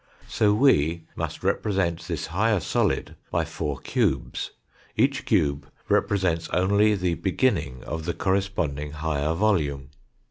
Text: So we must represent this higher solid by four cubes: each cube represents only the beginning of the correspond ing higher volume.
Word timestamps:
So 0.27 0.51
we 0.51 1.03
must 1.15 1.43
represent 1.43 2.01
this 2.07 2.25
higher 2.33 2.59
solid 2.59 3.15
by 3.29 3.45
four 3.45 3.77
cubes: 3.77 4.49
each 4.97 5.25
cube 5.25 5.69
represents 5.89 6.49
only 6.49 6.95
the 6.95 7.13
beginning 7.13 7.83
of 7.83 8.05
the 8.05 8.15
correspond 8.15 8.79
ing 8.79 8.91
higher 8.93 9.35
volume. 9.35 9.89